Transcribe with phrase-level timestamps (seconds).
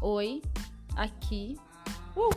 [0.00, 0.40] Oi,
[0.96, 1.56] aqui.
[2.16, 2.30] Uh!